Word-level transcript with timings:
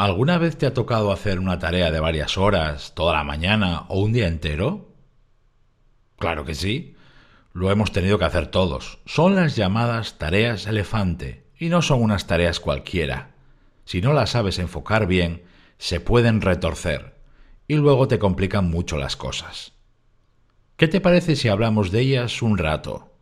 ¿Alguna 0.00 0.38
vez 0.38 0.56
te 0.56 0.64
ha 0.64 0.74
tocado 0.74 1.10
hacer 1.10 1.40
una 1.40 1.58
tarea 1.58 1.90
de 1.90 1.98
varias 1.98 2.38
horas, 2.38 2.94
toda 2.94 3.14
la 3.14 3.24
mañana 3.24 3.80
o 3.88 3.98
un 3.98 4.12
día 4.12 4.28
entero? 4.28 4.94
Claro 6.20 6.44
que 6.44 6.54
sí. 6.54 6.94
Lo 7.52 7.72
hemos 7.72 7.90
tenido 7.90 8.16
que 8.16 8.24
hacer 8.24 8.46
todos. 8.46 9.00
Son 9.06 9.34
las 9.34 9.56
llamadas 9.56 10.16
tareas 10.16 10.68
elefante 10.68 11.48
y 11.58 11.68
no 11.68 11.82
son 11.82 12.00
unas 12.00 12.28
tareas 12.28 12.60
cualquiera. 12.60 13.34
Si 13.84 14.00
no 14.00 14.12
las 14.12 14.30
sabes 14.30 14.60
enfocar 14.60 15.08
bien, 15.08 15.42
se 15.78 15.98
pueden 15.98 16.42
retorcer 16.42 17.16
y 17.66 17.74
luego 17.74 18.06
te 18.06 18.20
complican 18.20 18.70
mucho 18.70 18.98
las 18.98 19.16
cosas. 19.16 19.72
¿Qué 20.76 20.86
te 20.86 21.00
parece 21.00 21.34
si 21.34 21.48
hablamos 21.48 21.90
de 21.90 22.02
ellas 22.02 22.40
un 22.40 22.56
rato? 22.56 23.12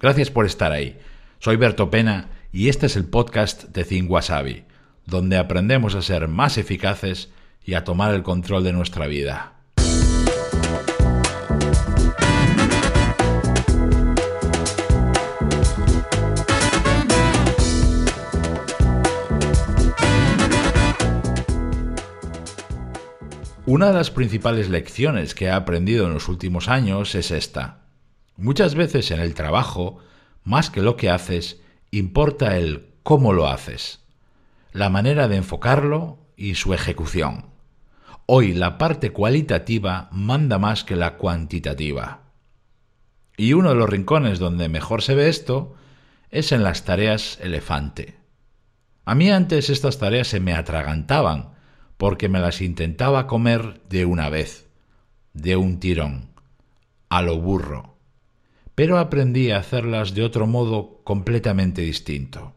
Gracias 0.00 0.30
por 0.30 0.46
estar 0.46 0.72
ahí. 0.72 0.98
Soy 1.38 1.56
Berto 1.56 1.90
Pena 1.90 2.30
y 2.50 2.70
este 2.70 2.86
es 2.86 2.96
el 2.96 3.04
podcast 3.04 3.64
de 3.64 3.84
Think 3.84 4.10
Wasabi 4.10 4.64
donde 5.06 5.38
aprendemos 5.38 5.94
a 5.94 6.02
ser 6.02 6.26
más 6.26 6.58
eficaces 6.58 7.30
y 7.64 7.74
a 7.74 7.84
tomar 7.84 8.12
el 8.14 8.22
control 8.22 8.64
de 8.64 8.72
nuestra 8.72 9.06
vida. 9.06 9.52
Una 23.64 23.88
de 23.88 23.94
las 23.94 24.12
principales 24.12 24.68
lecciones 24.68 25.34
que 25.34 25.46
he 25.46 25.50
aprendido 25.50 26.06
en 26.06 26.14
los 26.14 26.28
últimos 26.28 26.68
años 26.68 27.16
es 27.16 27.32
esta. 27.32 27.80
Muchas 28.36 28.76
veces 28.76 29.10
en 29.10 29.18
el 29.18 29.34
trabajo, 29.34 29.98
más 30.44 30.70
que 30.70 30.82
lo 30.82 30.96
que 30.96 31.10
haces, 31.10 31.60
importa 31.90 32.56
el 32.58 32.86
cómo 33.02 33.32
lo 33.32 33.48
haces 33.48 34.05
la 34.76 34.90
manera 34.90 35.26
de 35.26 35.36
enfocarlo 35.36 36.18
y 36.36 36.54
su 36.54 36.74
ejecución. 36.74 37.46
Hoy 38.26 38.52
la 38.52 38.76
parte 38.76 39.10
cualitativa 39.10 40.10
manda 40.12 40.58
más 40.58 40.84
que 40.84 40.96
la 40.96 41.16
cuantitativa. 41.16 42.24
Y 43.38 43.54
uno 43.54 43.70
de 43.70 43.76
los 43.76 43.88
rincones 43.88 44.38
donde 44.38 44.68
mejor 44.68 45.00
se 45.00 45.14
ve 45.14 45.30
esto 45.30 45.76
es 46.28 46.52
en 46.52 46.62
las 46.62 46.84
tareas 46.84 47.38
elefante. 47.40 48.16
A 49.06 49.14
mí 49.14 49.30
antes 49.30 49.70
estas 49.70 49.98
tareas 49.98 50.28
se 50.28 50.40
me 50.40 50.52
atragantaban 50.52 51.54
porque 51.96 52.28
me 52.28 52.40
las 52.40 52.60
intentaba 52.60 53.26
comer 53.26 53.80
de 53.88 54.04
una 54.04 54.28
vez, 54.28 54.66
de 55.32 55.56
un 55.56 55.80
tirón, 55.80 56.28
a 57.08 57.22
lo 57.22 57.40
burro. 57.40 57.96
Pero 58.74 58.98
aprendí 58.98 59.52
a 59.52 59.56
hacerlas 59.56 60.12
de 60.12 60.22
otro 60.22 60.46
modo 60.46 61.00
completamente 61.02 61.80
distinto. 61.80 62.55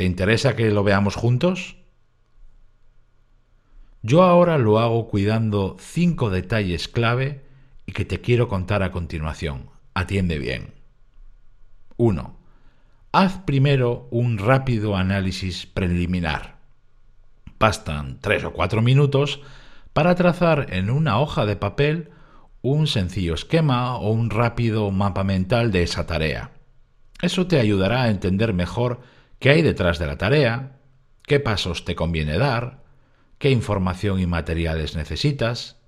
¿Te 0.00 0.06
interesa 0.06 0.56
que 0.56 0.70
lo 0.70 0.82
veamos 0.82 1.14
juntos? 1.14 1.76
Yo 4.00 4.22
ahora 4.22 4.56
lo 4.56 4.78
hago 4.78 5.08
cuidando 5.08 5.76
cinco 5.78 6.30
detalles 6.30 6.88
clave 6.88 7.44
y 7.84 7.92
que 7.92 8.06
te 8.06 8.22
quiero 8.22 8.48
contar 8.48 8.82
a 8.82 8.92
continuación. 8.92 9.68
Atiende 9.92 10.38
bien. 10.38 10.72
1. 11.98 12.34
Haz 13.12 13.40
primero 13.40 14.08
un 14.10 14.38
rápido 14.38 14.96
análisis 14.96 15.66
preliminar. 15.66 16.56
Bastan 17.58 18.20
tres 18.22 18.42
o 18.44 18.54
cuatro 18.54 18.80
minutos 18.80 19.42
para 19.92 20.14
trazar 20.14 20.68
en 20.70 20.88
una 20.88 21.20
hoja 21.20 21.44
de 21.44 21.56
papel 21.56 22.08
un 22.62 22.86
sencillo 22.86 23.34
esquema 23.34 23.96
o 23.96 24.12
un 24.12 24.30
rápido 24.30 24.90
mapa 24.90 25.24
mental 25.24 25.70
de 25.70 25.82
esa 25.82 26.06
tarea. 26.06 26.52
Eso 27.20 27.46
te 27.46 27.60
ayudará 27.60 28.04
a 28.04 28.10
entender 28.10 28.54
mejor 28.54 29.02
qué 29.40 29.50
hay 29.50 29.62
detrás 29.62 29.98
de 29.98 30.06
la 30.06 30.18
tarea, 30.18 30.78
qué 31.24 31.40
pasos 31.40 31.84
te 31.84 31.96
conviene 31.96 32.38
dar, 32.38 32.84
qué 33.38 33.50
información 33.50 34.20
y 34.20 34.26
materiales 34.26 34.94
necesitas 34.94 35.78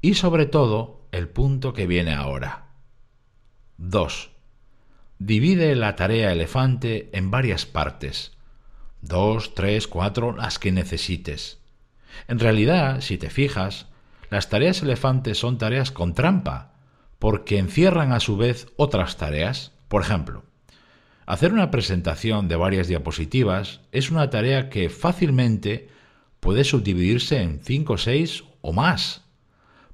y 0.00 0.14
sobre 0.14 0.46
todo 0.46 1.06
el 1.12 1.28
punto 1.28 1.74
que 1.74 1.86
viene 1.86 2.14
ahora. 2.14 2.68
2. 3.76 4.30
Divide 5.18 5.74
la 5.74 5.96
tarea 5.96 6.32
elefante 6.32 7.10
en 7.12 7.30
varias 7.30 7.66
partes. 7.66 8.32
Dos, 9.00 9.54
tres, 9.54 9.88
cuatro, 9.88 10.32
las 10.34 10.60
que 10.60 10.70
necesites. 10.70 11.58
En 12.28 12.38
realidad, 12.38 13.00
si 13.00 13.18
te 13.18 13.30
fijas, 13.30 13.86
las 14.30 14.48
tareas 14.48 14.80
elefantes 14.82 15.38
son 15.38 15.58
tareas 15.58 15.90
con 15.90 16.14
trampa, 16.14 16.74
porque 17.18 17.58
encierran 17.58 18.12
a 18.12 18.20
su 18.20 18.36
vez 18.36 18.68
otras 18.76 19.16
tareas. 19.16 19.72
Por 19.88 20.02
ejemplo, 20.02 20.44
Hacer 21.26 21.52
una 21.52 21.70
presentación 21.70 22.48
de 22.48 22.56
varias 22.56 22.88
diapositivas 22.88 23.80
es 23.92 24.10
una 24.10 24.30
tarea 24.30 24.68
que 24.68 24.90
fácilmente 24.90 25.88
puede 26.40 26.64
subdividirse 26.64 27.40
en 27.40 27.60
5, 27.62 27.96
6 27.96 28.44
o 28.60 28.72
más. 28.72 29.22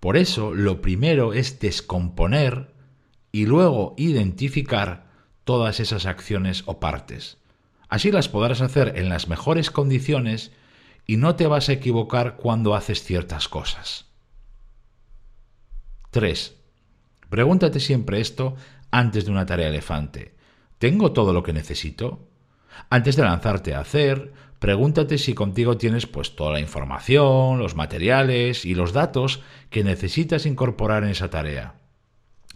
Por 0.00 0.18
eso, 0.18 0.52
lo 0.54 0.82
primero 0.82 1.32
es 1.32 1.60
descomponer 1.60 2.74
y 3.32 3.46
luego 3.46 3.94
identificar 3.96 5.06
todas 5.44 5.80
esas 5.80 6.04
acciones 6.04 6.62
o 6.66 6.78
partes. 6.78 7.38
Así 7.88 8.12
las 8.12 8.28
podrás 8.28 8.60
hacer 8.60 8.94
en 8.96 9.08
las 9.08 9.28
mejores 9.28 9.70
condiciones 9.70 10.52
y 11.06 11.16
no 11.16 11.36
te 11.36 11.46
vas 11.46 11.68
a 11.68 11.72
equivocar 11.72 12.36
cuando 12.36 12.74
haces 12.74 13.02
ciertas 13.02 13.48
cosas. 13.48 14.06
3. 16.10 16.54
Pregúntate 17.30 17.80
siempre 17.80 18.20
esto 18.20 18.56
antes 18.90 19.24
de 19.24 19.30
una 19.30 19.46
tarea 19.46 19.68
elefante. 19.68 20.34
¿Tengo 20.78 21.12
todo 21.12 21.32
lo 21.32 21.42
que 21.42 21.52
necesito? 21.52 22.28
Antes 22.90 23.16
de 23.16 23.22
lanzarte 23.22 23.74
a 23.74 23.80
hacer, 23.80 24.32
pregúntate 24.58 25.18
si 25.18 25.34
contigo 25.34 25.76
tienes 25.76 26.06
pues 26.06 26.36
toda 26.36 26.52
la 26.52 26.60
información, 26.60 27.58
los 27.58 27.76
materiales 27.76 28.64
y 28.64 28.74
los 28.74 28.92
datos 28.92 29.42
que 29.70 29.84
necesitas 29.84 30.46
incorporar 30.46 31.04
en 31.04 31.10
esa 31.10 31.30
tarea. 31.30 31.74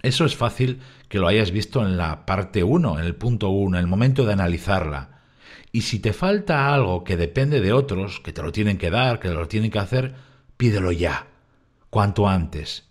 Eso 0.03 0.25
es 0.25 0.37
fácil 0.37 0.81
que 1.09 1.19
lo 1.19 1.27
hayas 1.27 1.51
visto 1.51 1.83
en 1.83 1.97
la 1.97 2.25
parte 2.25 2.63
1, 2.63 2.99
en 3.01 3.05
el 3.05 3.17
punto 3.17 3.49
1, 3.49 3.77
en 3.77 3.81
el 3.81 3.89
momento 3.89 4.25
de 4.25 4.33
analizarla. 4.33 5.23
Y 5.73 5.83
si 5.83 5.99
te 5.99 6.13
falta 6.13 6.73
algo 6.73 7.05
que 7.05 7.17
depende 7.17 7.61
de 7.61 7.73
otros, 7.73 8.21
que 8.21 8.33
te 8.33 8.43
lo 8.43 8.53
tienen 8.53 8.79
que 8.79 8.91
dar, 8.91 9.19
que 9.19 9.29
lo 9.29 9.49
tienen 9.49 9.71
que 9.71 9.79
hacer, 9.79 10.15
pídelo 10.57 10.93
ya, 10.93 11.27
cuanto 11.91 12.29
antes. 12.29 12.89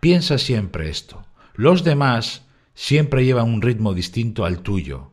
Piensa 0.00 0.38
siempre 0.38 0.88
esto. 0.88 1.24
Los 1.54 1.84
demás 1.84 2.46
siempre 2.74 3.24
llevan 3.24 3.52
un 3.52 3.62
ritmo 3.62 3.94
distinto 3.94 4.44
al 4.44 4.60
tuyo 4.60 5.12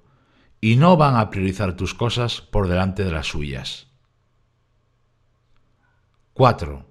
y 0.59 0.75
no 0.75 0.97
van 0.97 1.15
a 1.15 1.29
priorizar 1.29 1.75
tus 1.75 1.93
cosas 1.93 2.41
por 2.41 2.67
delante 2.67 3.03
de 3.03 3.11
las 3.11 3.27
suyas. 3.27 3.87
4. 6.33 6.85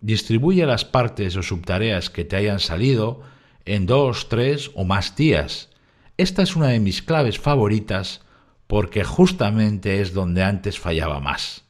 Distribuye 0.00 0.66
las 0.66 0.84
partes 0.84 1.36
o 1.36 1.42
subtareas 1.42 2.10
que 2.10 2.24
te 2.24 2.36
hayan 2.36 2.60
salido 2.60 3.22
en 3.64 3.86
dos, 3.86 4.28
tres 4.28 4.70
o 4.74 4.84
más 4.84 5.16
días. 5.16 5.70
Esta 6.16 6.42
es 6.42 6.56
una 6.56 6.68
de 6.68 6.80
mis 6.80 7.02
claves 7.02 7.38
favoritas 7.38 8.22
porque 8.66 9.04
justamente 9.04 10.00
es 10.00 10.12
donde 10.12 10.42
antes 10.42 10.78
fallaba 10.78 11.20
más. 11.20 11.64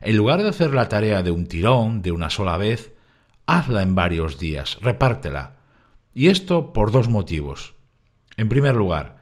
En 0.00 0.16
lugar 0.16 0.42
de 0.42 0.48
hacer 0.48 0.74
la 0.74 0.88
tarea 0.88 1.22
de 1.22 1.30
un 1.30 1.46
tirón, 1.46 2.02
de 2.02 2.12
una 2.12 2.30
sola 2.30 2.56
vez, 2.56 2.92
hazla 3.46 3.82
en 3.82 3.94
varios 3.94 4.38
días, 4.38 4.78
repártela. 4.80 5.53
Y 6.14 6.28
esto 6.28 6.72
por 6.72 6.92
dos 6.92 7.08
motivos. 7.08 7.74
En 8.36 8.48
primer 8.48 8.76
lugar, 8.76 9.18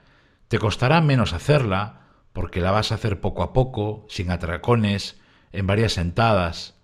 te 0.48 0.58
costará 0.58 1.00
menos 1.00 1.32
hacerla 1.32 2.02
porque 2.34 2.60
la 2.60 2.70
vas 2.70 2.92
a 2.92 2.96
hacer 2.96 3.20
poco 3.20 3.42
a 3.42 3.52
poco, 3.52 4.06
sin 4.08 4.30
atracones, 4.30 5.18
en 5.52 5.66
varias 5.66 5.94
sentadas. 5.94 6.76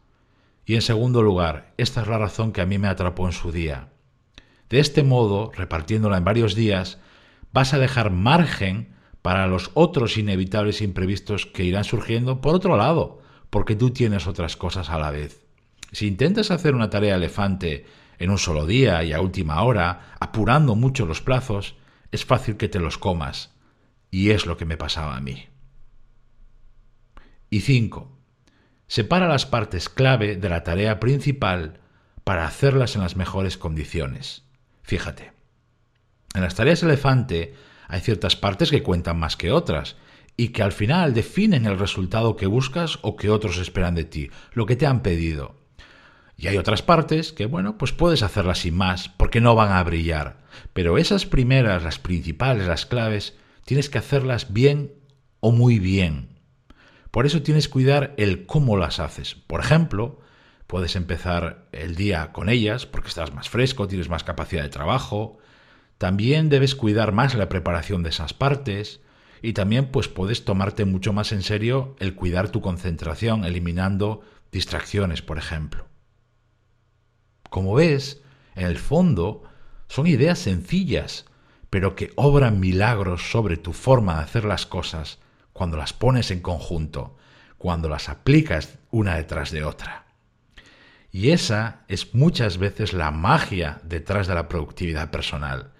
Y 0.64 0.74
en 0.74 0.82
segundo 0.82 1.22
lugar, 1.22 1.72
esta 1.76 2.02
es 2.02 2.08
la 2.08 2.18
razón 2.18 2.52
que 2.52 2.60
a 2.62 2.66
mí 2.66 2.78
me 2.78 2.88
atrapó 2.88 3.26
en 3.26 3.32
su 3.32 3.52
día. 3.52 3.90
De 4.68 4.80
este 4.80 5.02
modo, 5.02 5.52
repartiéndola 5.54 6.18
en 6.18 6.24
varios 6.24 6.54
días, 6.54 6.98
vas 7.52 7.72
a 7.72 7.78
dejar 7.78 8.10
margen 8.10 8.94
para 9.22 9.46
los 9.46 9.70
otros 9.74 10.16
inevitables 10.16 10.80
imprevistos 10.80 11.46
que 11.46 11.64
irán 11.64 11.84
surgiendo 11.84 12.40
por 12.40 12.54
otro 12.54 12.76
lado, 12.76 13.20
porque 13.50 13.76
tú 13.76 13.90
tienes 13.90 14.26
otras 14.26 14.56
cosas 14.56 14.90
a 14.90 14.98
la 14.98 15.10
vez. 15.10 15.44
Si 15.92 16.06
intentas 16.06 16.50
hacer 16.50 16.74
una 16.74 16.90
tarea 16.90 17.16
elefante 17.16 17.86
en 18.18 18.30
un 18.30 18.38
solo 18.38 18.66
día 18.66 19.02
y 19.04 19.12
a 19.12 19.20
última 19.20 19.62
hora, 19.62 20.14
apurando 20.20 20.74
mucho 20.74 21.06
los 21.06 21.22
plazos, 21.22 21.76
es 22.10 22.24
fácil 22.24 22.56
que 22.56 22.68
te 22.68 22.80
los 22.80 22.98
comas. 22.98 23.54
Y 24.10 24.30
es 24.30 24.46
lo 24.46 24.56
que 24.56 24.64
me 24.64 24.76
pasaba 24.76 25.16
a 25.16 25.20
mí. 25.20 25.46
Y 27.50 27.60
5. 27.60 28.10
Separa 28.86 29.28
las 29.28 29.46
partes 29.46 29.88
clave 29.88 30.36
de 30.36 30.48
la 30.48 30.64
tarea 30.64 30.98
principal 30.98 31.80
para 32.24 32.46
hacerlas 32.46 32.94
en 32.94 33.02
las 33.02 33.16
mejores 33.16 33.58
condiciones. 33.58 34.44
Fíjate, 34.82 35.32
en 36.34 36.42
las 36.42 36.54
tareas 36.54 36.82
elefante 36.82 37.54
hay 37.88 38.00
ciertas 38.00 38.36
partes 38.36 38.70
que 38.70 38.82
cuentan 38.82 39.18
más 39.18 39.36
que 39.36 39.52
otras 39.52 39.96
y 40.36 40.48
que 40.48 40.62
al 40.62 40.72
final 40.72 41.14
definen 41.14 41.66
el 41.66 41.78
resultado 41.78 42.36
que 42.36 42.46
buscas 42.46 42.98
o 43.02 43.16
que 43.16 43.28
otros 43.28 43.58
esperan 43.58 43.94
de 43.94 44.04
ti, 44.04 44.30
lo 44.52 44.66
que 44.66 44.76
te 44.76 44.86
han 44.86 45.02
pedido. 45.02 45.57
Y 46.40 46.46
hay 46.46 46.56
otras 46.56 46.82
partes 46.82 47.32
que, 47.32 47.46
bueno, 47.46 47.76
pues 47.78 47.90
puedes 47.90 48.22
hacerlas 48.22 48.60
sin 48.60 48.76
más, 48.76 49.08
porque 49.08 49.40
no 49.40 49.56
van 49.56 49.72
a 49.72 49.82
brillar. 49.82 50.38
Pero 50.72 50.96
esas 50.96 51.26
primeras, 51.26 51.82
las 51.82 51.98
principales, 51.98 52.68
las 52.68 52.86
claves, 52.86 53.36
tienes 53.64 53.90
que 53.90 53.98
hacerlas 53.98 54.52
bien 54.52 54.92
o 55.40 55.50
muy 55.50 55.80
bien. 55.80 56.28
Por 57.10 57.26
eso 57.26 57.42
tienes 57.42 57.66
que 57.66 57.72
cuidar 57.72 58.14
el 58.18 58.46
cómo 58.46 58.76
las 58.76 59.00
haces. 59.00 59.34
Por 59.34 59.58
ejemplo, 59.58 60.20
puedes 60.68 60.94
empezar 60.94 61.66
el 61.72 61.96
día 61.96 62.30
con 62.30 62.48
ellas 62.48 62.86
porque 62.86 63.08
estás 63.08 63.34
más 63.34 63.48
fresco, 63.48 63.88
tienes 63.88 64.08
más 64.08 64.22
capacidad 64.22 64.62
de 64.62 64.68
trabajo. 64.68 65.38
También 65.98 66.50
debes 66.50 66.76
cuidar 66.76 67.10
más 67.10 67.34
la 67.34 67.48
preparación 67.48 68.04
de 68.04 68.10
esas 68.10 68.32
partes 68.32 69.00
y 69.42 69.54
también 69.54 69.86
pues 69.86 70.06
puedes 70.06 70.44
tomarte 70.44 70.84
mucho 70.84 71.12
más 71.12 71.32
en 71.32 71.42
serio 71.42 71.96
el 71.98 72.14
cuidar 72.14 72.50
tu 72.50 72.60
concentración 72.60 73.44
eliminando 73.44 74.20
distracciones, 74.52 75.20
por 75.20 75.38
ejemplo. 75.38 75.87
Como 77.48 77.74
ves, 77.74 78.22
en 78.54 78.66
el 78.66 78.78
fondo 78.78 79.42
son 79.88 80.06
ideas 80.06 80.38
sencillas, 80.38 81.26
pero 81.70 81.94
que 81.94 82.12
obran 82.16 82.60
milagros 82.60 83.30
sobre 83.30 83.56
tu 83.56 83.72
forma 83.72 84.16
de 84.16 84.22
hacer 84.22 84.44
las 84.44 84.66
cosas 84.66 85.18
cuando 85.52 85.76
las 85.76 85.92
pones 85.92 86.30
en 86.30 86.40
conjunto, 86.40 87.16
cuando 87.56 87.88
las 87.88 88.08
aplicas 88.08 88.78
una 88.90 89.16
detrás 89.16 89.50
de 89.50 89.64
otra. 89.64 90.06
Y 91.10 91.30
esa 91.30 91.84
es 91.88 92.14
muchas 92.14 92.58
veces 92.58 92.92
la 92.92 93.10
magia 93.10 93.80
detrás 93.82 94.26
de 94.26 94.34
la 94.34 94.48
productividad 94.48 95.10
personal. 95.10 95.72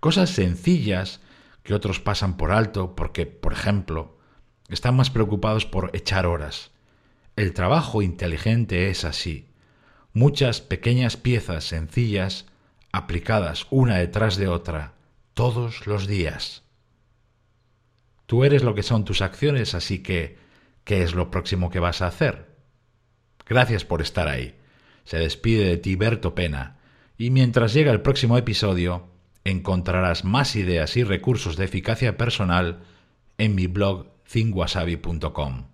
Cosas 0.00 0.30
sencillas 0.30 1.20
que 1.62 1.74
otros 1.74 2.00
pasan 2.00 2.36
por 2.36 2.52
alto 2.52 2.94
porque, 2.94 3.26
por 3.26 3.52
ejemplo, 3.52 4.18
están 4.68 4.96
más 4.96 5.10
preocupados 5.10 5.66
por 5.66 5.90
echar 5.94 6.26
horas. 6.26 6.70
El 7.36 7.54
trabajo 7.54 8.02
inteligente 8.02 8.90
es 8.90 9.04
así. 9.04 9.48
Muchas 10.16 10.60
pequeñas 10.60 11.16
piezas 11.16 11.64
sencillas 11.64 12.46
aplicadas 12.92 13.66
una 13.70 13.96
detrás 13.96 14.36
de 14.36 14.46
otra 14.46 14.94
todos 15.34 15.88
los 15.88 16.06
días. 16.06 16.62
Tú 18.26 18.44
eres 18.44 18.62
lo 18.62 18.76
que 18.76 18.84
son 18.84 19.04
tus 19.04 19.22
acciones, 19.22 19.74
así 19.74 20.04
que, 20.04 20.38
¿qué 20.84 21.02
es 21.02 21.16
lo 21.16 21.32
próximo 21.32 21.68
que 21.68 21.80
vas 21.80 22.00
a 22.00 22.06
hacer? 22.06 22.46
Gracias 23.44 23.84
por 23.84 24.02
estar 24.02 24.28
ahí. 24.28 24.54
Se 25.02 25.18
despide 25.18 25.64
de 25.64 25.78
ti 25.78 25.96
Berto 25.96 26.36
Pena, 26.36 26.78
y 27.18 27.30
mientras 27.30 27.74
llega 27.74 27.90
el 27.90 28.00
próximo 28.00 28.38
episodio, 28.38 29.08
encontrarás 29.42 30.24
más 30.24 30.54
ideas 30.54 30.96
y 30.96 31.02
recursos 31.02 31.56
de 31.56 31.64
eficacia 31.64 32.16
personal 32.16 32.84
en 33.36 33.56
mi 33.56 33.66
blog 33.66 34.06
thinwasabi.com. 34.30 35.73